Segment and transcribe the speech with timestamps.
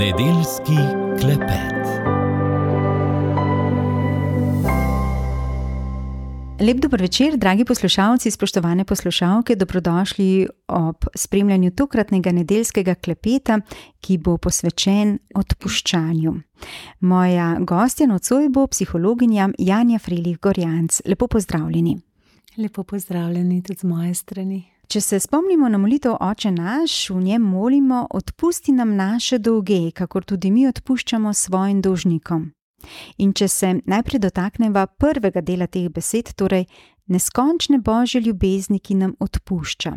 [0.00, 0.76] Nedeljski
[1.20, 1.86] klepet.
[6.60, 13.60] Lep dober večer, dragi poslušalci, spoštovane poslušalke, dobrodošli ob spremljanju tokratnega nedeljskega klepeta,
[14.00, 16.34] ki bo posvečen odpuščanju.
[17.00, 21.00] Moja gostja nocoj bo psihologinja Janja Frilih Gorjanc.
[21.06, 21.98] Lepo pozdravljeni.
[22.56, 24.79] Lepo pozdravljeni tudi z moje strani.
[24.90, 30.24] Če se spomnimo na molitev Oče naš, v njem molimo: Odpusti nam naše dolge, kakor
[30.24, 32.48] tudi mi odpuščamo svojim dolžnikom.
[33.22, 36.66] In če se najprej dotaknemo prvega dela teh besed, torej
[37.06, 39.92] neskončne božje ljubezni, ki nam odpušča.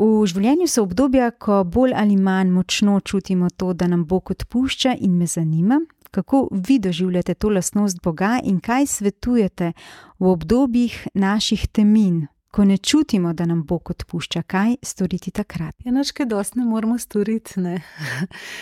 [0.00, 4.96] V življenju so obdobja, ko bolj ali manj močno čutimo to, da nam Bog odpušča,
[5.04, 9.72] in me zanima, kako vi doživljate to lastnost Boga in kaj svetujete
[10.16, 15.74] v obdobjih naših temin, ko ne čutimo, da nam Bog odpušča, kaj storiti takrat.
[15.84, 17.60] Enoč, kaj dosti ne moramo storiti.
[17.60, 17.82] Ne?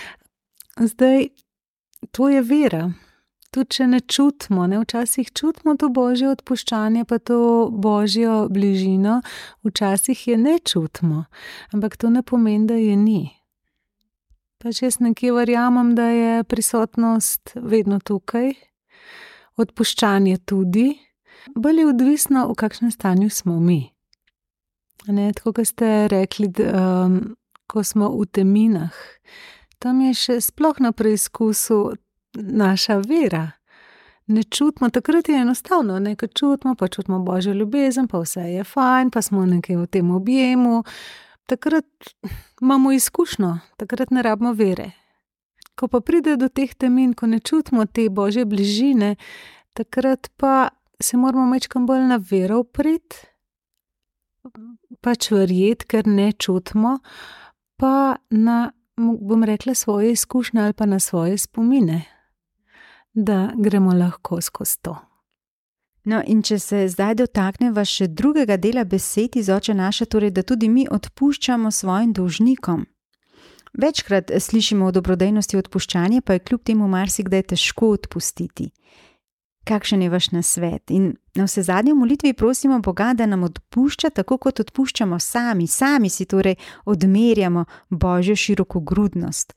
[0.92, 1.28] Zdaj,
[2.10, 2.90] to je vera.
[3.50, 4.80] Tudi če ne čutimo, ne?
[4.82, 9.22] včasih čutimo to božje odpuščanje, pa to božjo bližino,
[9.64, 11.24] včasih je ne čutimo,
[11.72, 13.22] ampak to ne pomeni, da je ni.
[14.60, 18.52] Pač jaz nekje verjamem, da je prisotnost vedno tukaj,
[19.56, 20.90] odpuščanje tudi,
[21.54, 23.92] bolj je odvisno, v kakšnem stanju smo mi.
[25.06, 28.94] Ne, tako kot ste rekli, um, ko smo v teminah,
[29.78, 31.94] tam je še sploh na preizkusu
[32.34, 33.50] naša vera.
[34.26, 39.10] Ne čutimo, takrat je enostavno, nekaj čutimo, pa čutimo božjo ljubezen, pa vse je fajn,
[39.10, 40.82] pa smo nekaj v tem objemu.
[41.46, 41.86] Takrat
[42.60, 44.90] imamo izkušnjo, takrat ne rabimo vere.
[45.78, 49.14] Ko pa pride do teh temin, ko ne čutimo te božje bližine,
[49.78, 53.16] takrat pa se moramo večkrat bolj na vero upreti,
[55.00, 56.98] pač verjeti, ker ne čutimo,
[57.76, 62.04] pa na, bom rekla, svoje izkušnje ali pa na svoje spomine,
[63.12, 64.96] da gremo lahko skozi to.
[66.06, 70.44] No, in če se zdaj dotaknemo še drugega dela besed iz oče naše, torej da
[70.46, 72.84] tudi mi odpuščamo svojim dolžnikom.
[73.76, 78.70] Večkrat slišimo o dobrodejnosti odpuščanja, pa je kljub temu marsikdaj težko odpustiti.
[79.66, 80.90] Kakšen je vaš nasvet?
[80.94, 85.66] In na vse zadnje v molitvi prosimo Boga, da nam odpušča, tako kot odpuščamo sami,
[85.66, 86.54] sami si torej
[86.84, 89.54] odmerjamo božjo širokogrudnost.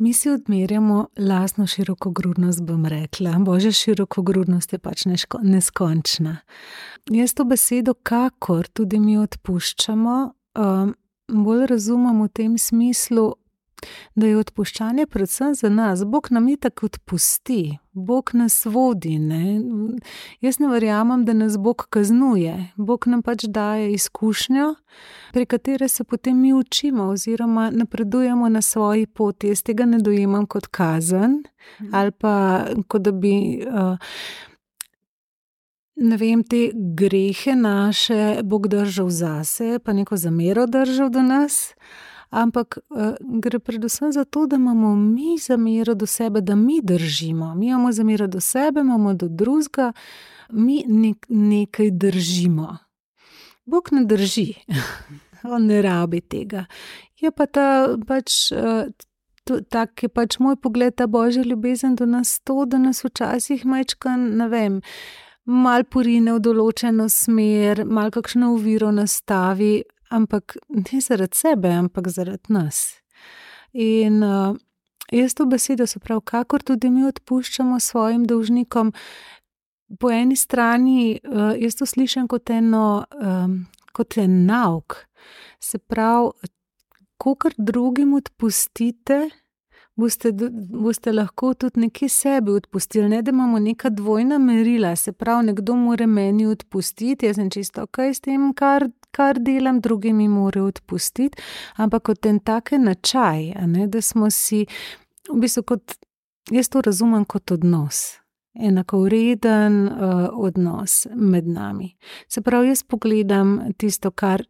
[0.00, 3.34] Mi si odmerjamo lastno širokogrudnost, bom rekla.
[3.38, 5.04] Božja širokogrudnost je pač
[5.42, 6.36] neskončna.
[7.10, 10.16] Jaz to besedo, kakor tudi mi odpuščamo,
[10.62, 10.94] um,
[11.28, 13.34] bolj razumem v tem smislu,
[14.14, 16.04] da je odpuščanje predvsem za nas.
[16.04, 19.18] Bog nam je tako odpusti, Bog nas vodi.
[19.18, 19.60] Ne?
[20.40, 22.54] Jaz ne verjamem, da nas Bog kaznuje.
[22.76, 24.74] Bog nam pač daje izkušnjo,
[25.32, 29.48] pri kateri se potem mi učimo, oziroma napredujemo na svoji poti.
[29.48, 31.42] Jaz tega ne dojemam kot kazen
[31.80, 31.90] mhm.
[31.94, 33.64] ali pa kot da bi.
[33.66, 33.96] Uh,
[36.00, 41.74] Ne vem, te grehe naše Bog držal zase, pa neko zamero držal do nas,
[42.30, 47.54] ampak uh, gre predvsem za to, da imamo mi zamero do sebe, da mi držimo.
[47.54, 49.92] Mi imamo zamero do sebe, imamo do drugega,
[50.50, 52.76] mi nek, nekaj držimo.
[53.64, 54.54] Bog ne drži,
[55.54, 56.64] on ne rabi tega.
[57.20, 58.52] Je pa ta pač.
[58.52, 58.90] Uh,
[59.70, 64.12] Tak je pač moj pogled, ta božja ljubezen do nas, to, da nas včasih mečka,
[64.16, 64.76] ne vem,
[65.44, 72.52] malo porine v določeno smer, malo kakšno uviro nastavi, ampak ne zaradi sebe, ampak zaradi
[72.52, 73.00] nas.
[73.72, 74.56] In uh,
[75.12, 78.92] jaz to besedo, se pravi, kakor tudi mi odpuščamo svojim dolžnikom,
[79.98, 83.60] po eni strani uh, jaz to slišim kot eno, um,
[83.92, 85.04] kot en nauk.
[85.60, 86.50] Se pravi,
[87.20, 89.28] kar drugim odpustite,
[90.00, 90.32] boste,
[90.72, 93.08] boste lahko tudi nekaj sebi odpustili.
[93.08, 97.84] Ne, da imamo neka dvojna merila, se pravi, nekdo mora meni odpustiti, jaz sem čisto
[97.84, 101.38] ok s tem, kar, kar delam, drugi mi morajo odpustiti,
[101.76, 104.66] ampak kot en tak načaj, ne, da smo si,
[105.30, 105.96] v bistvu, kot,
[106.50, 108.20] jaz to razumem kot odnos.
[108.54, 111.92] Enako vreden uh, odnos med nami.
[112.28, 114.42] Se pravi, jaz pogledam tisto, kar,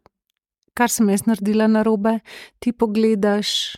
[0.73, 2.17] kar sem jaz naredila na robe,
[2.59, 3.75] ti pogledaš,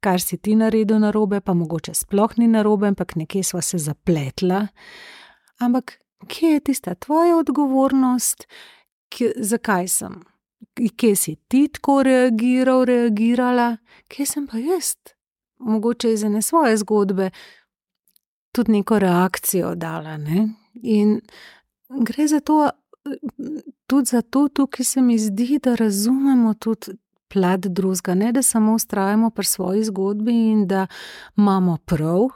[0.00, 3.62] kar si ti naredil na robe, pa mogoče sploh ni na robe, ampak nekje smo
[3.62, 4.66] se zapletla.
[5.58, 8.46] Ampak kje je tista tvoja odgovornost,
[9.08, 10.20] kje, zakaj sem?
[10.96, 13.76] Kje si ti tako reagiral, reagirala,
[14.08, 14.94] kje sem pa jaz?
[15.58, 17.30] Mogoče iz ene svoje zgodbe
[18.52, 20.16] tudi neko reakcijo dala.
[20.16, 20.48] Ne?
[20.74, 21.20] In
[21.88, 22.70] gre za to,
[23.86, 28.74] tudi za to, tukaj se mi zdi, da razumemo tudi plat drugega, ne da samo
[28.74, 30.86] ustrajamo pri svoji zgodbi in da
[31.36, 32.28] imamo prav,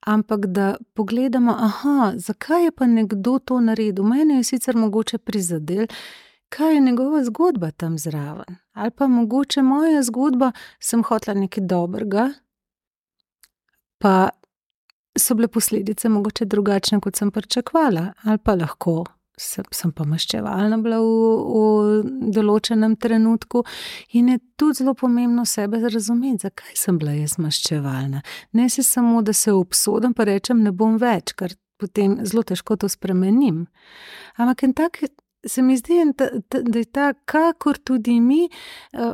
[0.00, 4.04] ampak da pogledamo, aha, zakaj je pa nekdo to naredil.
[4.04, 5.86] Mene je sicer mogoče prizadel,
[6.48, 8.56] kaj je njegova zgodba tam zraven.
[8.72, 12.30] Ali pa mogoče moja zgodba, sem hotla nekaj dobrega,
[13.98, 14.28] pa
[15.18, 19.04] so bile posledice mogoče drugačne, kot sem pričakovala, ali pa lahko
[19.40, 21.12] sem, pa maščevalna bila v,
[21.48, 23.64] v določenem trenutku.
[24.18, 28.22] In je tudi zelo pomembno sebe razumeti, zakaj sem bila jaz maščevalna.
[28.58, 32.76] Ne se samo, da se obsodim, pa rečem, ne bom več, ker potem zelo težko
[32.76, 33.66] to spremenim.
[34.36, 35.02] Ampak en tak.
[35.46, 38.48] Se mi zdi, da, da, da je ta, kakor tudi mi,
[38.90, 39.12] eh,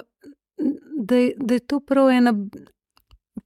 [0.56, 2.32] da, da je to prav ena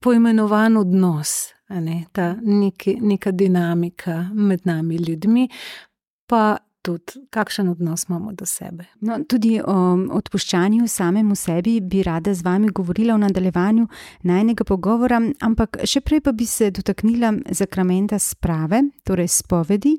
[0.01, 1.33] poimenovan odnos,
[1.69, 5.49] ne, ta neki, neka dinamika med nami ljudmi,
[6.27, 8.85] pa tudi, kakšen odnos imamo do sebe.
[9.01, 9.77] No, tudi o
[10.19, 13.87] odpuščanju samemu sebi bi rada z vami govorila v nadaljevanju
[14.23, 19.99] najnega pogovora, ampak še prej pa bi se dotaknila zakramenta sprave, torej spovedi.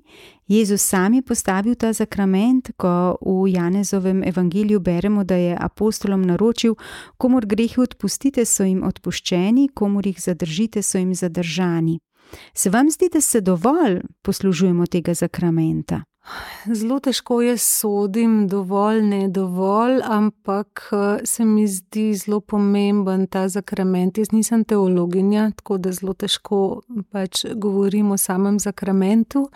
[0.49, 6.75] Jezus sam je postavil ta zakrament, ko v Janezovem evangeliju beremo, da je apostolom naročil:
[7.17, 11.99] komor grehi odpustite, so jim odpuščeni, komor jih zadržite, so jim zadržani.
[12.53, 16.03] Se vam zdi, da se dovolj poslužujemo tega zakramenta?
[16.65, 23.47] Zelo težko je sodim, dovolj, ne dovolj, ampak eh, se mi zdi zelo pomemben ta
[23.47, 24.17] zakrament.
[24.17, 26.81] Jaz nisem teologinja, tako da zelo težko
[27.11, 29.47] pač govorim o samem zakramentu.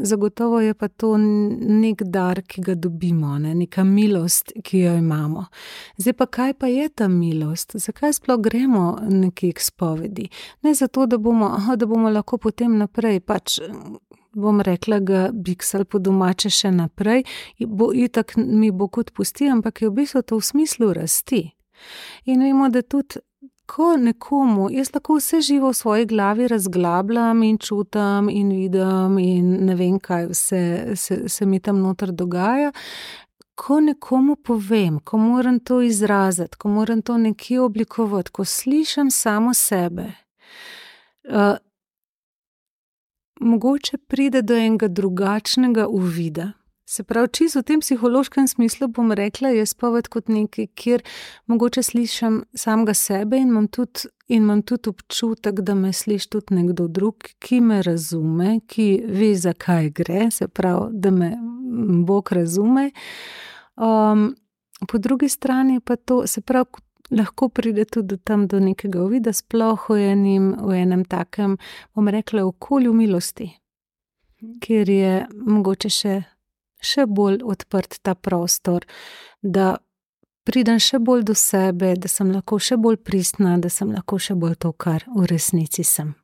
[0.00, 3.54] Zagotovo je pa to nek dar, ki ga dobimo, ne?
[3.54, 5.46] neka milost, ki jo imamo.
[5.96, 7.72] Zdaj pa kaj pa je ta milost?
[7.80, 10.28] Zakaj sploh gremo neki spovedi?
[10.62, 13.58] Ne zato, da bomo, aha, da bomo lahko potem naprej pač
[14.34, 17.24] bom rekla, ga biksal po domače še naprej,
[17.66, 21.42] bo itak mi bo kot pusti, ampak je v bistvu to v smislu rasti.
[22.26, 23.22] In vemo, da tudi.
[23.68, 29.50] Ko nekomu, jaz lahko vse živo v svoji glavi razglabljam in čutim in vidim, in
[29.68, 30.60] ne vem, kaj vse
[30.96, 32.70] se, se mi tam noter dogaja.
[33.60, 39.52] Ko nekomu povem, ko moram to izraziti, ko moram to nekje oblikovati, ko slišim samo
[39.54, 40.14] sebe,
[43.40, 46.52] mogoče pride do enega drugačnega uvida.
[46.88, 51.02] Se pravi, čisto v tem psihološkem smislu bom rekla, jaz poved kot nekaj, kjer
[51.46, 56.56] mogoče slišim samega sebe in imam tudi, in imam tudi občutek, da me sliši tudi
[56.56, 61.34] nekdo drug, ki me razume, ki ve, zakaj gre, se pravi, da me
[62.08, 62.90] Bog razume.
[63.76, 64.30] Um,
[64.88, 69.88] po drugi strani pa to, se pravi, lahko pride tudi tam do nekega uvida, sploh
[69.88, 71.56] v, enim, v enem takem,
[71.94, 73.50] bom rekla, okolju milosti,
[74.62, 76.14] kjer je mogoče še,
[76.80, 78.86] še bolj odprt ta prostor,
[79.42, 79.76] da
[80.48, 84.36] pridem še bolj do sebe, da sem lahko še bolj pristna, da sem lahko še
[84.38, 86.14] bolj to, kar v resnici sem.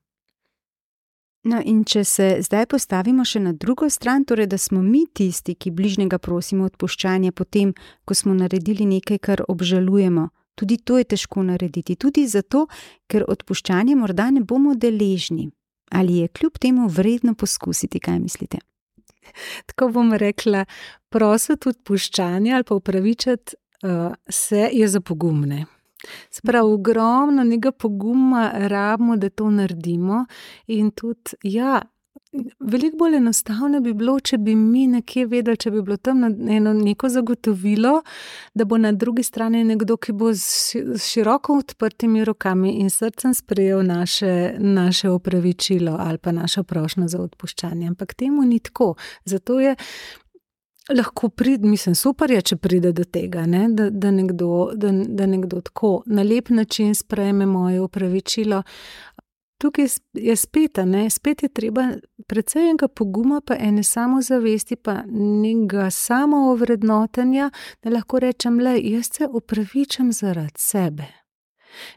[1.44, 5.52] No, in če se zdaj postavimo še na drugo stran, torej da smo mi tisti,
[5.52, 7.74] ki bližnjega prosimo odpuščanja, potem,
[8.08, 12.66] ko smo naredili nekaj, kar obžalujemo, Tudi to je težko narediti, tudi zato,
[13.10, 15.48] ker odpuščanja morda ne bomo deležni.
[15.94, 18.58] Ali je kljub temu vredno poskusiti, kaj mislite?
[19.68, 20.64] Tako bom rekla,
[21.10, 25.64] prositi odpuščanja ali pa upravičiti uh, se je za pogumne.
[26.30, 30.24] Sprav, ogromno nekega poguma rabimo, da to naredimo,
[30.66, 31.80] in tudi, ja,
[32.60, 36.72] Veliko bolj enostavno bi bilo, če bi mi nekje vedeli, če bi bilo tam eno
[36.74, 38.00] neko zagotovilo,
[38.54, 40.74] da bo na drugi strani nekdo, ki bo s
[41.06, 47.86] široko odprtimi rokami in srcem sprejel naše, naše opravičilo ali pa našo prošnjo za odpuščanje.
[47.94, 48.94] Ampak temu ni tako.
[49.24, 49.76] Zato je
[50.92, 53.68] lahko prid, mislim, super je, če pride do tega, ne?
[53.72, 58.62] da, da, nekdo, da, da nekdo tako na lep način sprejme moje opravičilo
[59.64, 61.86] tukaj je spet, ne, spet je treba
[62.28, 67.50] predvsej enega poguma, pa ene samozavesti, pa nekega samoovrednotenja,
[67.82, 71.08] da lahko rečem, le jaz se upravičam zaradi sebe.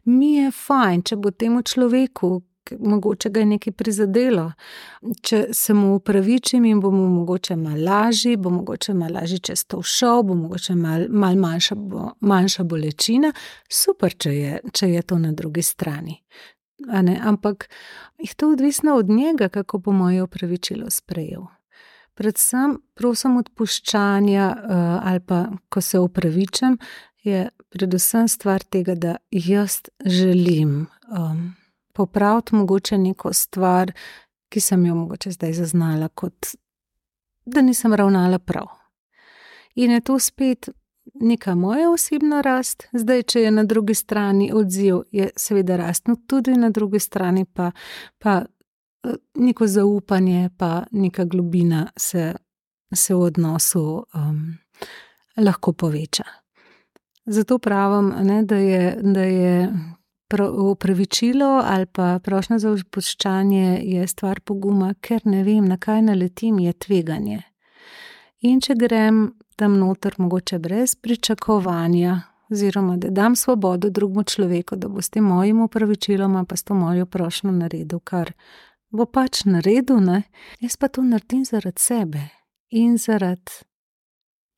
[0.04, 2.38] Mi je fajn, če bo temu človeku.
[2.68, 4.50] Mogoče ga je nekaj prizadelo.
[5.24, 9.80] Če se mu upravičim in bomo mogoče malo lažji, bo mogoče malo lažje čez to
[9.84, 13.32] šel, bo mogoče malo mal manjša, bo, manjša bolečina,
[13.72, 16.20] super, če je, če je to na drugi strani
[17.24, 17.70] ampak
[18.18, 21.42] je to odvisno od njega, kako bo moje opravičilo sprejel.
[22.14, 26.78] Predvsem, prosim, odpuščanja uh, ali pa ko se upravičam,
[27.24, 31.54] je predvsem stvar tega, da jaz želim um,
[31.94, 33.92] popraviti mogoče neko stvar,
[34.50, 36.56] ki sem jo mogoče zdaj zaznala, kot
[37.46, 38.68] da nisem ravnala prav.
[39.76, 40.70] In je to spet
[41.20, 46.16] neka moja osebna rast, zdaj, če je na drugi strani odziv, je seveda rast, no
[46.28, 47.72] tudi na drugi strani pa,
[48.18, 52.34] pa eh, neko zaupanje, pa neka globina se,
[52.94, 53.84] se v odnosu
[54.16, 54.58] um,
[55.38, 56.24] lahko poveča.
[57.26, 59.74] Zato pravim, ne, da je, da je
[60.72, 66.74] upravičilo ali pa prošnja za odpuščanje stvar poguma, ker ne vem, na kaj naletim, je
[66.74, 67.42] tveganje.
[68.46, 74.88] In če grem tam noter, mogoče brez pričakovanja, oziroma da dam svobodo drugemu človeku, da
[74.88, 78.32] bo s tem mojim upravičilom, pa s to mojo prošnjo naredil, kar
[78.90, 80.22] bo pač naredil, ne?
[80.60, 82.30] jaz pa to naredim zaradi sebe
[82.70, 83.52] in zaradi,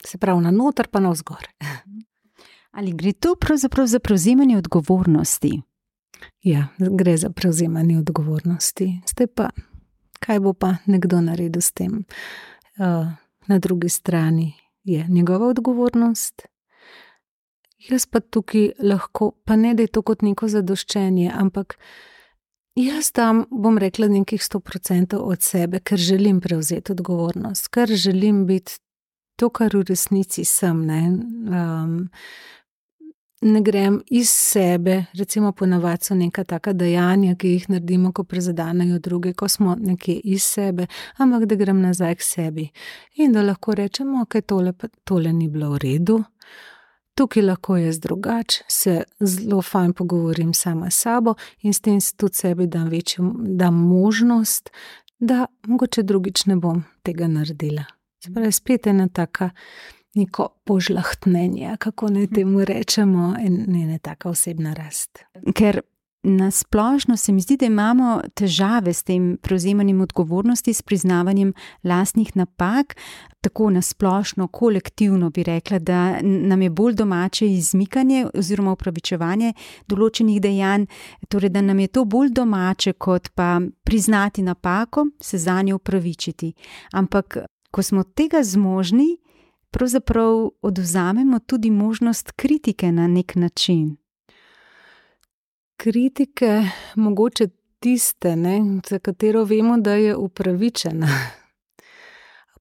[0.06, 1.48] se pravi, na noter pa na vzgor.
[2.77, 5.62] Ali gre to pravzaprav za prevzemanje odgovornosti?
[6.44, 9.01] Ja, gre za prevzemanje odgovornosti.
[9.08, 9.50] Zdaj pa,
[10.20, 12.03] kaj bo pa nekdo naredil s tem?
[12.77, 13.08] Uh,
[13.48, 14.53] na drugi strani
[14.91, 16.48] je njegova odgovornost.
[17.89, 21.77] Jaz pa tukaj lahko, pa ne da je to kot neko zadoščenje, ampak
[22.75, 28.79] jaz tam bom rekla nekih 100% od sebe, ker želim prevzeti odgovornost, ker želim biti
[29.39, 30.84] to, kar v resnici sem.
[30.86, 32.10] Ne, um,
[33.41, 39.00] ne grem iz sebe, recimo, ponavadi so neka taka dejanja, ki jih naredimo, ko prezadanejo
[39.00, 42.69] druge, ko smo nekje iz sebe, ampak da grem nazaj k sebi
[43.15, 46.24] in da lahko rečemo, da tole, tole ni bilo v redu.
[47.15, 52.36] Tukaj lahko jaz drugače, se zelo fajn pogovorim sama s sabo in s tem tudi
[52.36, 54.69] sebi dam večjo dam možnost,
[55.19, 57.84] da mogoče drugič ne bom tega naredila.
[58.24, 59.50] Spravi, spet je ena taka
[60.16, 65.20] neko požlahtnenje, kako naj temu rečemo, in ena taka osebna rast.
[65.56, 65.82] Ker
[66.24, 72.36] na splošno se mi zdi, da imamo težave s tem prevzemanjem odgovornosti, s priznavanjem lastnih
[72.36, 72.96] napak.
[73.42, 79.54] Tako na splošno, kolektivno bi rekla, da nam je bolj domače izmikanje oziroma upravičevanje
[79.88, 80.86] določenih dejanj,
[81.30, 86.54] torej da nam je to bolj domače, kot pa priznati napako, se za njo upravičiti.
[86.92, 87.38] Ampak,
[87.72, 89.16] ko smo tega zmožni,
[89.71, 93.97] pravzaprav odvzamemo tudi možnost kritike na nek način.
[95.77, 96.63] Kritike,
[96.95, 97.47] mogoče
[97.79, 101.07] tiste, ne, za katero vemo, da je upravičena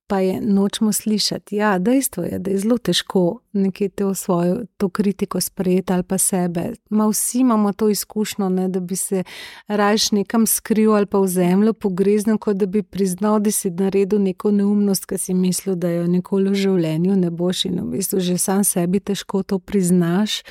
[0.09, 1.57] pa je nočemo slišati.
[1.57, 6.19] Ja, dejstvo je, da je zelo težko nekaj to svojo to kritiko sprejeti ali pa
[6.19, 6.73] sebe.
[6.91, 9.23] Ma vsi imamo to izkušnjo, ne, da bi se
[9.67, 14.23] rajš nekam skril ali pa v zemljo pogreznil, kot da bi priznal, da si naredil
[14.23, 18.21] neko neumnost, ki si mislil, da jo nikoli v življenju ne boš in v bistvu
[18.21, 20.43] že sam sebi težko to priznaš,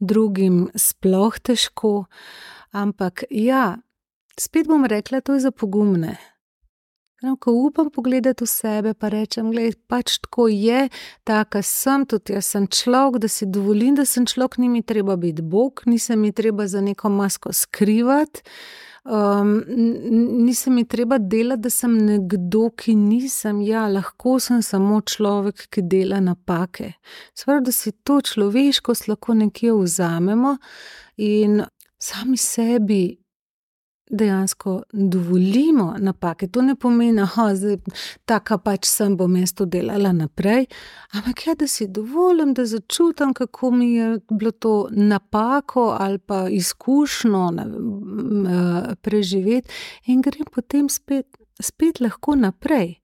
[0.00, 2.06] drugim sploh težko.
[2.72, 3.76] Ampak ja,
[4.40, 6.18] spet bom rekla, to je za pogumne.
[7.22, 10.88] No, ko upam pogledati v sebe, pa rečem, da pač tako je,
[11.24, 15.16] tako sem, tudi jaz sem človek, da si dovolim, da sem človek, ni mi treba
[15.16, 18.44] biti Bog, nisem mi treba za neko masko skrivati.
[19.06, 19.62] Um,
[20.44, 23.60] nisem mi treba delati, da sem nekdo, ki nisem.
[23.62, 26.96] Ja, lahko sem samo človek, ki dela napake.
[27.32, 30.56] Svarno, da si to človeškost lahko nekje vzamemo
[31.16, 31.62] in
[32.02, 33.16] sami sebi
[34.10, 36.46] dejansko dovolimo napake.
[36.48, 37.76] To ne pomeni, da
[38.24, 40.66] tako pač sem bom jaz to delala naprej,
[41.12, 46.48] ampak ja, da si dovolim, da začutim, kako mi je bilo to napako ali pa
[46.48, 47.50] izkušnjo
[49.02, 49.68] preživeti,
[50.06, 52.94] in grem potem spet spet lahko naprej,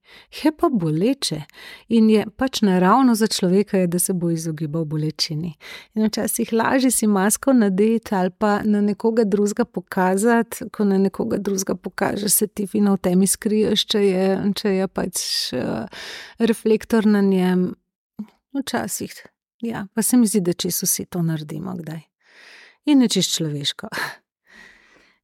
[0.43, 1.41] je pa boleče
[1.89, 5.53] in je pač naravno za človeka, je, da se bo izogibal bolečini.
[5.93, 11.37] In včasih lažje si masko nadeti ali pa na nekoga drugega pokazati, ko na nekoga
[11.37, 15.19] drugega pokažeš, se ti fino v temi skriješ, če je, če je pač
[15.53, 15.85] uh,
[16.39, 17.73] reflektor na njem.
[18.53, 19.13] Včasih,
[19.65, 22.03] ja, pa se mi zdi, da če so vsi to naredimo, kdaj.
[22.85, 23.89] In nečeš človeško.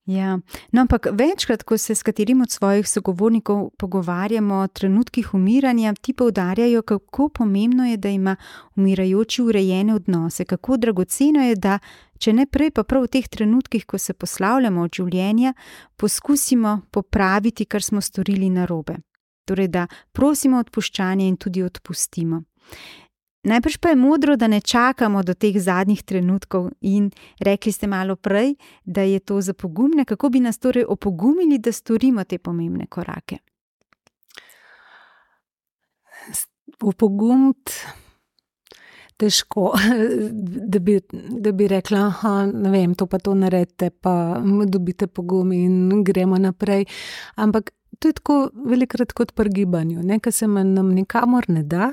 [0.10, 0.40] Ja,
[0.72, 6.14] no, ampak večkrat, ko se s katerim od svojih sogovornikov pogovarjamo o trenutkih umiranja, ti
[6.14, 8.36] poudarjajo, kako pomembno je, da ima
[8.76, 11.80] umirajoči urejene odnose, kako dragoceno je, da
[12.18, 15.54] če ne prej, pa prav v teh trenutkih, ko se poslavljamo od življenja,
[15.96, 18.98] poskusimo popraviti, kar smo storili narobe.
[19.46, 22.42] Torej, da prosimo odpuščanje in tudi odpustimo.
[23.44, 28.16] Najprej pa je modro, da ne čakamo do teh zadnjih trenutkov, in rekli ste malo
[28.16, 30.06] prej, da je to za pogumne.
[30.06, 33.38] Kako bi nas torej opogumili, da storimo te pomembne korake?
[36.82, 37.72] Opogumiti
[39.20, 39.74] težko,
[40.72, 42.14] da bi, da bi rekla,
[42.54, 46.86] da je to pa to naredite, pa dobite pogum in gremo naprej.
[47.36, 51.92] Ampak to je tako velikrat kot pri gibanju, nekaj se nam nikamor ne da.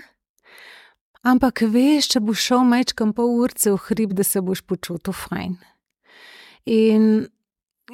[1.27, 5.57] Ampak veš, če boš šel mečkam pol urce v hrib, da se boš počutil fajn.
[6.67, 7.27] In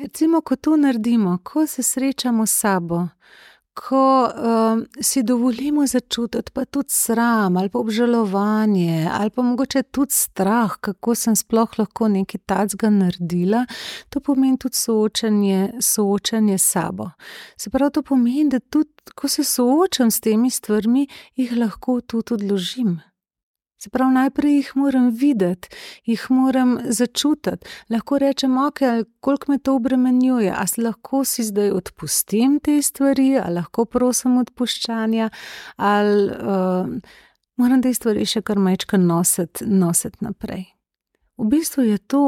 [0.01, 3.07] recimo, ko to naredimo, ko se srečamo s sabo,
[3.75, 10.12] ko um, si dovolimo začutiti pa tudi sram ali pa obžalovanje ali pa mogoče tudi
[10.12, 13.65] strah, kako sem sploh lahko nekaj tacga naredila,
[14.09, 17.11] to pomeni tudi soočanje, soočanje s sabo.
[17.57, 22.35] Se pravi, to pomeni, da tudi, ko se soočam s temi stvarmi, jih lahko tudi
[22.35, 23.01] odložim.
[23.83, 25.69] Se pravi, najprej jih moram videti,
[26.07, 27.67] jih moram začutiti.
[27.91, 28.79] Lahko rečem, ok,
[29.21, 34.37] koliko me to obremenjuje, a se lahko si zdaj odpustim te stvari, ali lahko prosim
[34.39, 35.31] odpuščanja,
[35.77, 36.93] ali uh,
[37.59, 40.62] moram te stvari še kar mečka nositi, nositi naprej.
[41.43, 42.23] V bistvu je to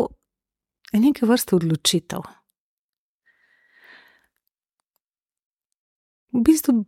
[0.91, 2.27] nekaj vrste odločitev.
[6.35, 6.81] V bistvu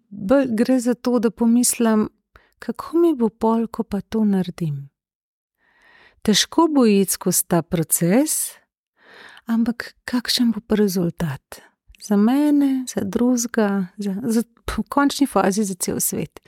[0.58, 2.08] gre za to, da pomislim,
[2.58, 4.88] kako mi bo pol, ko pa to naredim.
[6.22, 8.56] Težko bo iti skozi ta proces,
[9.46, 11.62] ampak kakšen bo rezultat
[12.02, 16.40] za mene, za drugega, za, za, v končni fazi za cel svet.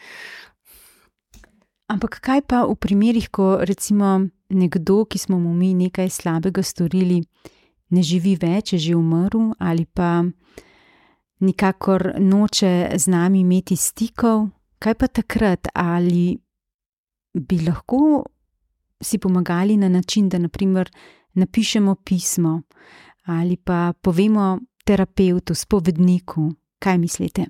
[1.88, 7.22] Ampak kaj pa v primerih, ko recimo nekdo, ki smo mu mi nekaj slabega storili,
[7.90, 10.24] ne živi več, je že umrl ali pa
[11.40, 16.38] nikakor noče z nami imeti stikov, Kaj pa takrat, ali
[17.34, 18.24] bi lahko
[19.02, 20.90] si pomagali na način, da naprimer
[21.34, 22.62] napišemo pismo
[23.24, 27.44] ali pa povemo terapeutu, spovedniku, kaj mislite?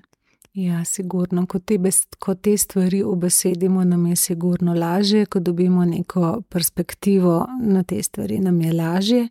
[0.53, 1.77] Ja, sigurno, ko te,
[2.19, 8.39] ko te stvari obesedimo, nam je sigurno lažje, ko dobimo neko perspektivo na te stvari,
[8.39, 9.27] nam je lažje.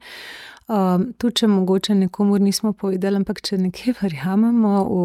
[0.69, 4.99] Um, tudi, če mogoče nekomu nismo povedali, ampak če nekaj verjamemo v,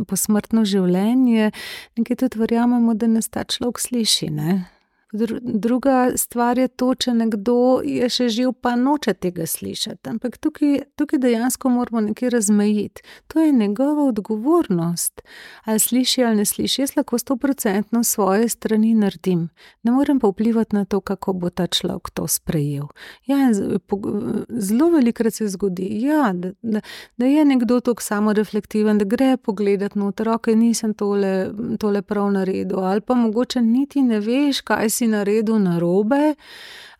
[0.00, 1.50] v posmrtno življenje,
[2.00, 4.30] nekaj tudi verjamemo, da nas ta človek sliši.
[4.32, 4.54] Ne?
[5.12, 10.06] Druga stvar je to, če nekdo je še živ, pa noče tega slišati.
[10.10, 13.02] Ampak tukaj, tukaj dejansko moramo nekaj razmejiti.
[13.32, 15.22] To je njegova odgovornost.
[15.64, 19.48] Ali sliši ali ne sliši, jaz lahko sto procentno svoje strani naredim.
[19.82, 22.86] Ne morem pa vplivati na to, kako bo ta človek to sprejel.
[23.26, 23.50] Ja,
[24.48, 26.80] zelo velikrat se zgodi, ja, da, da,
[27.16, 32.78] da je nekdo tako samoreflektiven, da gre pogledati noter, ok, nisem tole, tole prav naredil.
[32.78, 36.34] Ali pa mogoče niti ne veš, kaj si naredil na robe,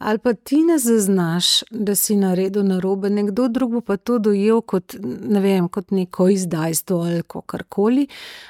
[0.01, 4.63] ali pa ti ne zaznaš, da si naredil na robe, nekdo drug pa to dojel
[4.65, 8.07] kot, ne vem, kot neko izdajstvo ali karkoli.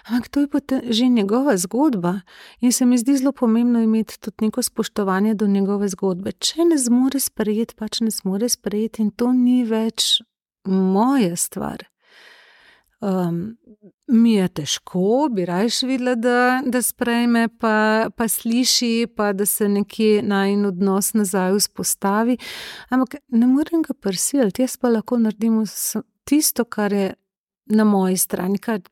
[0.07, 2.21] Ampak to je pa te, že njegova zgodba
[2.61, 6.33] in se mi zdi zelo pomembno imeti tudi neko spoštovanje do njegove zgodbe.
[6.39, 10.21] Če ne zmore sprejeti, pač ne zmore sprejeti in to ni več
[10.65, 11.90] moja stvar.
[13.01, 13.57] Um,
[14.07, 19.69] mi je težko, bi rajš videla, da, da sprejme, pa, pa sliši, pa da se
[19.69, 22.37] nekje najn odnos nazaj vzpostavi.
[22.91, 25.63] Ampak ne morem ga prisiliti, jaz pa lahko naredim
[26.29, 27.15] tisto, kar je
[27.73, 28.83] na moji strani, kar,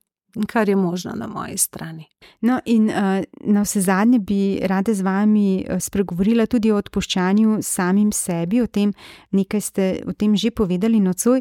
[0.46, 2.04] kar je možno na moji strani.
[2.40, 2.94] No, in uh,
[3.40, 8.66] na vse zadnje bi rada z vami eh, spregovorila tudi o odpuščanju samim sebi, o
[8.66, 8.92] tem,
[9.30, 11.40] nekaj ste o tem že povedali nocoj.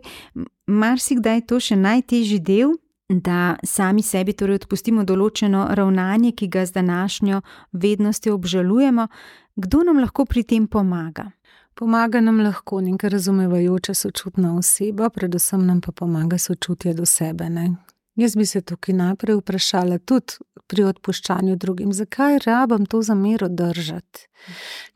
[0.67, 2.75] Marsikdaj je to še najtežji del,
[3.09, 9.07] da sami sebi torej odpustimo določeno ravnanje, ki ga z današnjo vednostjo obžalujemo.
[9.55, 11.31] Kdo nam lahko pri tem pomaga?
[11.77, 17.49] Pomaga nam lahko neka razumevajoča, sočutna oseba, predvsem nam pa pomaga sočutje do sebe.
[17.49, 17.75] Ne?
[18.17, 24.25] Jaz bi se tukaj najprej vprašala, tudi pri odpuščanju drugim, zakaj rabim to zamero držati?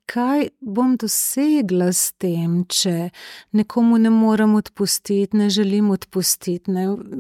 [0.09, 3.11] Kaj bom dosegla s tem, če
[3.55, 6.73] nekomu ne morem odpustiti, ne želim odpustiti?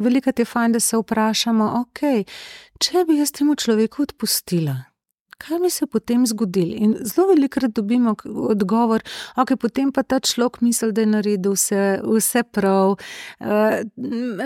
[0.03, 2.01] Veliko je fajn, da se vprašamo, ok,
[2.81, 4.75] če bi jaz temu človeku odpustila,
[5.41, 6.75] kaj bi se potem zgodilo?
[6.77, 11.55] In zelo velikokrat dobimo odgovor, da okay, potem pa ta človek misli, da je naredil
[11.55, 13.81] vse, vse prav, uh,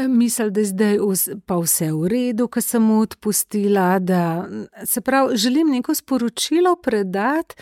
[0.09, 0.97] misli, da je zdaj
[1.45, 3.99] pa vse v redu, ker sem mu odpustila.
[3.99, 4.47] Da,
[4.85, 7.55] se pravi, želim neko sporočilo predati.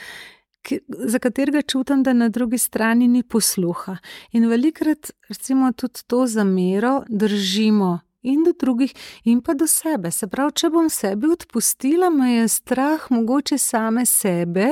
[0.88, 3.98] Za katerega čutim, da na drugi strani ni posluha.
[4.32, 10.12] In velikrat, recimo, tudi to zamero držimo in do drugih, in pa do sebe.
[10.12, 14.72] Se pravi, če bom sebi odpustila, me je strah, mogoče same sebe,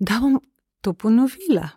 [0.00, 0.40] da bom
[0.80, 1.68] to ponovila.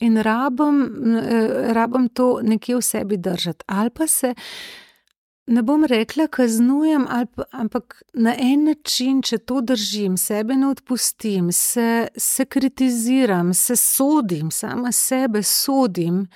[0.00, 0.80] In rabim,
[1.16, 3.64] eh, rabim to nekje v sebi držati.
[3.66, 4.34] Ali pa se
[5.46, 11.52] ne bom rekla, kaznujem, pa, ampak na en način, če to držim, sebe ne odpustim,
[11.52, 16.26] se, se kritiziram, se sodim, sama sebe sodim.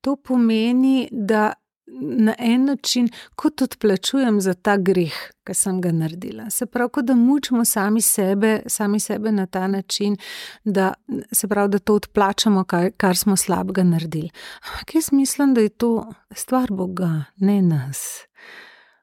[0.00, 1.52] To pomeni, da
[2.00, 5.14] na en način, kot odplačujem za ta greh,
[5.46, 6.50] ki sem ga naredila.
[6.50, 10.16] Se pravi, kot da mučimo sami sebe, sami sebe na ta način,
[10.64, 10.94] da,
[11.32, 14.30] se pravi, da to odplačamo, kar, kar smo slabega naredili.
[14.72, 18.26] Ampak jaz mislim, da je to stvar Boga, ne nas.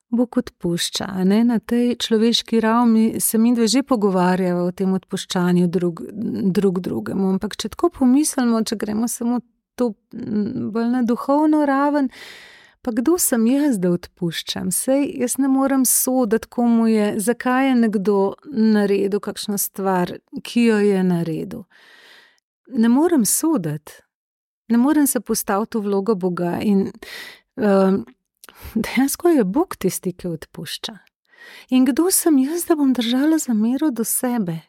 [0.10, 1.08] Bog odpušča.
[1.23, 1.43] Ne?
[1.43, 6.02] Na tej človeški ravni se mi dve že pogovarjamo o tem odpuščanju drug,
[6.54, 7.30] drug drugemu.
[7.36, 9.41] Ampak če tako pomislimo, če gremo samo
[9.76, 9.93] to
[10.73, 12.10] bolj na duhovno raven,
[12.88, 14.69] pa kdo sem jaz, da odpuščam?
[14.71, 20.13] Sej jaz ne morem soditi, komu je, zakaj je nekdo naredil kakšno stvar,
[20.47, 21.65] ki jo je naredil.
[22.71, 23.97] Ne morem soditi,
[24.71, 26.86] ne morem se postaviti v vlogo Boga in.
[27.60, 28.06] Um,
[28.88, 30.95] dejansko je Bog tisti, ki odpušča.
[31.76, 34.62] In kdo sem jaz, da bom držala za mero do sebe?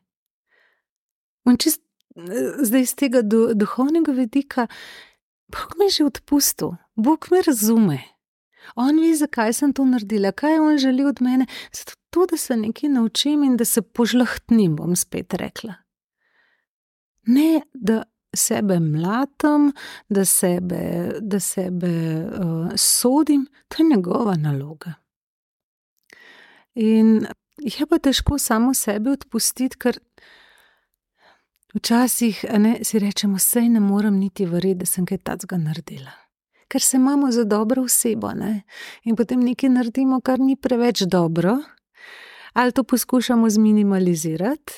[1.58, 1.84] Čist,
[2.66, 4.66] zdaj iz tega do, duhovnega vidika,
[5.48, 7.98] Bog mi je že odpustil, Bog me razume.
[8.76, 12.56] On ve, zakaj sem to naredila, kaj on želi od mene, zato to, da se
[12.56, 15.74] nekaj naučim in da se požlahtnim, bom spet rekla.
[17.26, 18.02] Ne, da
[18.36, 19.72] sebe mlatam,
[20.08, 24.94] da sebe, da sebe uh, sodim, to je njegova naloga.
[26.74, 27.26] In
[27.58, 29.98] je pa težko samo sebe odpustiti, ker
[31.74, 36.12] včasih ne, si rečemo, da ne morem niti verjeti, da sem kaj takega naredila.
[36.68, 38.62] Ker se imamo za dobro osebo ne?
[39.04, 41.58] in potem nekaj naredimo, kar ni preveč dobro,
[42.52, 44.72] ali to poskušamo zminimalizirati,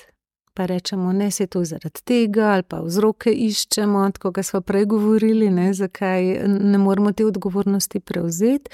[0.55, 4.85] pa rečemo, ne se to zaradi tega, ali pa vzroke iščemo, tako kot smo prej
[4.85, 8.70] govorili, ne, zakaj ne moremo te odgovornosti prevzeti,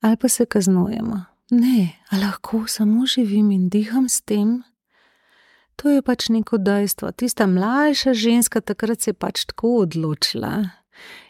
[0.00, 1.24] ali pa se kaznujemo.
[1.50, 4.62] Ne, lahko samo živim in diham s tem.
[5.76, 7.12] To je pač neko dejstvo.
[7.12, 10.64] Tista mlajša ženska takrat se je pač tako odločila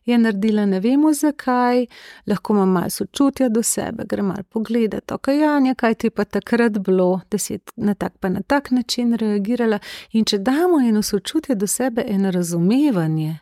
[0.05, 1.87] je naredila ne vemo zakaj,
[2.27, 6.79] lahko ima malo sočutja do sebe, gre malo pogledati, ok, Janja, kaj ti pa takrat
[6.79, 9.79] bilo, da si na tak pa na tak način reagirala.
[10.13, 13.39] In če damo eno sočutje do sebe, eno razumevanje,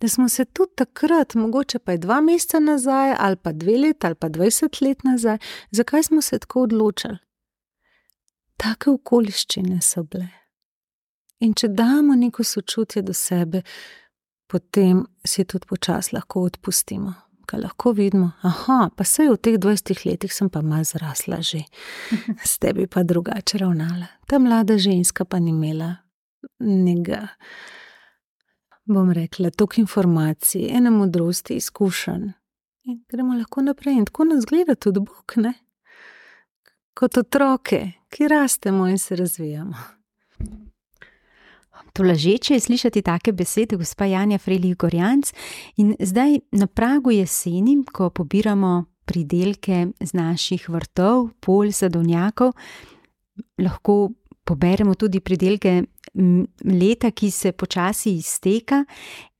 [0.00, 4.06] da smo se tudi takrat, mogoče pa je dva meseca nazaj, ali pa dve leti,
[4.06, 5.38] ali pa dvajset let nazaj,
[5.70, 7.18] zakaj smo se tako odločili.
[8.58, 10.28] Take okoliščine so bile.
[11.40, 13.62] In če damo neko sočutje do sebe,
[14.50, 17.14] potem si tudi počasi lahko odpustimo.
[17.48, 21.38] Kaj lahko vidimo, aha, pa se je v teh 20 letih sem pa malo zrasla
[21.40, 21.62] že,
[22.50, 24.10] s tebi pa drugače ravnala.
[24.28, 25.94] Ta mlada ženska pa ni imela
[26.60, 27.28] njega,
[28.84, 32.28] bom rekla, toliko informacij, ene modrosti, izkušenj.
[32.88, 35.54] In gremo lahko naprej in tako nas gleda tudi Bog, ne?
[36.98, 37.78] Kot otroke,
[38.10, 39.74] ki rastemo in se razvijamo.
[41.92, 45.30] To ležeče je slišati take besede, gospa Janja Frelih Gorjanc.
[45.76, 52.52] In zdaj na pragu jeseni, ko pobiramo pridelke z naših vrtov, polj, sadovnjakov,
[53.58, 54.10] lahko
[54.44, 55.82] poberemo tudi pridelke
[56.64, 58.84] leta, ki se počasi izteka.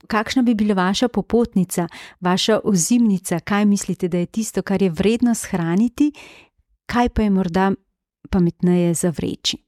[0.07, 1.88] Kakšna bi bila vaša popotnica,
[2.21, 6.12] vaša ozimnica, kaj mislite, da je tisto, kar je vredno shraniti,
[6.88, 7.70] kaj pa je morda
[8.33, 9.61] pametneje zavreči?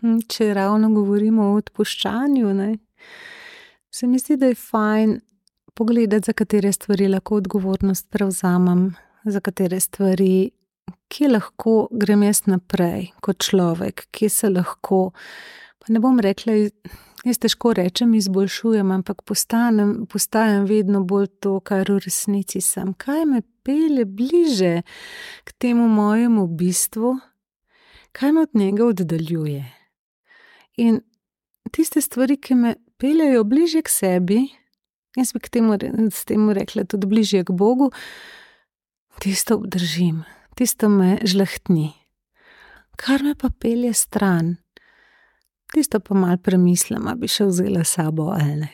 [0.00, 2.70] Hm, če ravno govorimo o odpuščanju, ne,
[3.90, 5.18] se mi zdi, da je fajn
[5.74, 8.90] pogledati, za katere stvari lahko odgovornost prevzamem,
[9.24, 10.50] za katere stvari,
[11.10, 15.10] kje lahko grem jaz naprej kot človek, kje se lahko.
[15.80, 16.56] Pa ne bom rekla,
[17.24, 22.94] jaz težko rečem, izboljšujem, ampak postanem, postajam vedno bolj to, kar v resnici sem.
[22.94, 24.80] Kaj me pele bliže
[25.44, 27.18] k temu mojemu bistvu,
[28.12, 29.64] kaj me od njega oddaljuje.
[30.76, 31.00] In
[31.72, 34.40] tiste stvari, ki me peljejo bližje k sebi,
[35.16, 35.78] jaz bi k temu,
[36.26, 37.90] temu rekla tudi bližje k Bogu,
[39.20, 40.24] tisto obdržim,
[40.56, 41.92] tisto me žlehtni.
[42.96, 44.56] Kar me pa pelje stran,
[45.74, 48.70] tisto pa mal premislim, da bi še vzela sabo ali ne.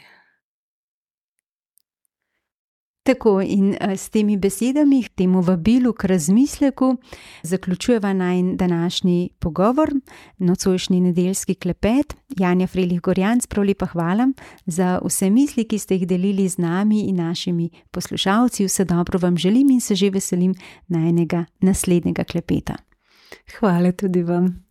[3.07, 6.97] Tako in eh, s temi besedami, temu vabilu k razmisleku,
[7.43, 9.91] zaključujeva naj današnji pogovor,
[10.39, 12.17] nocojšnji nedeljski klepet.
[12.37, 14.27] Janja Frelih Gorjanc, prav lepa hvala
[14.67, 18.67] za vse misli, ki ste jih delili z nami in našimi poslušalci.
[18.67, 20.55] Vse dobro vam želim in se že veselim
[20.89, 22.75] najnega naslednjega klepeta.
[23.59, 24.66] Hvala tudi vam.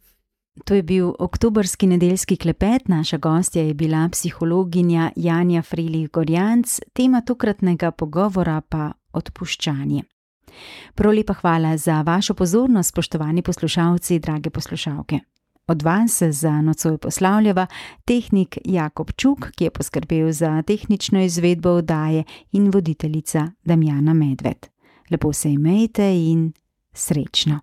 [0.63, 7.21] To je bil oktobrski nedeljski klepet, naša gostja je bila psihologinja Janja Frelih Gorjanc, tema
[7.21, 10.03] tokratnega pogovora pa odpuščanje.
[10.95, 15.19] Prav lepa hvala za vašo pozornost, spoštovani poslušalci, drage poslušalke.
[15.67, 17.67] Od vas se za nocoj poslavljava
[18.05, 24.67] tehnik Jakob Čuk, ki je poskrbel za tehnično izvedbo oddaje in voditeljica Damjana Medved.
[25.11, 26.53] Lepo se imejte in
[26.93, 27.59] srečno.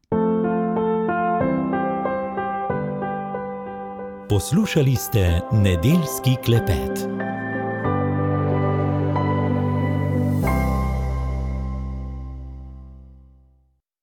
[4.32, 7.06] Poslušali ste nedeljski klepet.